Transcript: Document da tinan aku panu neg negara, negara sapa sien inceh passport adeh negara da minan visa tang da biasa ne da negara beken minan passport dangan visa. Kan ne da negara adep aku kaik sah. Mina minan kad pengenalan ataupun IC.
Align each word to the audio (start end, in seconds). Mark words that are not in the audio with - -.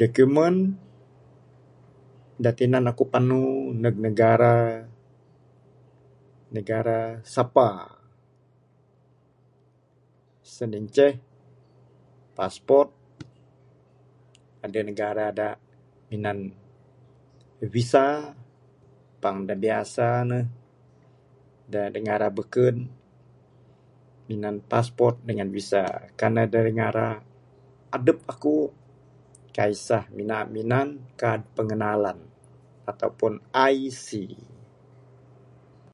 Document 0.00 0.58
da 2.44 2.50
tinan 2.58 2.84
aku 2.90 3.04
panu 3.12 3.42
neg 3.82 3.94
negara, 4.06 4.56
negara 6.54 7.00
sapa 7.34 7.68
sien 10.52 10.72
inceh 10.78 11.14
passport 12.36 12.90
adeh 14.64 14.84
negara 14.90 15.24
da 15.40 15.48
minan 16.10 16.38
visa 17.72 18.06
tang 19.22 19.38
da 19.48 19.54
biasa 19.64 20.06
ne 20.30 20.40
da 21.72 21.80
negara 21.96 22.26
beken 22.36 22.76
minan 24.28 24.56
passport 24.70 25.16
dangan 25.26 25.50
visa. 25.56 25.82
Kan 26.18 26.32
ne 26.36 26.44
da 26.52 26.58
negara 26.68 27.06
adep 27.96 28.18
aku 28.32 28.56
kaik 29.56 29.78
sah. 29.86 30.04
Mina 30.16 30.38
minan 30.54 30.88
kad 31.20 31.40
pengenalan 31.56 32.18
ataupun 32.90 33.32
IC. 33.78 34.08